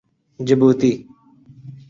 Djibouti 0.39 0.91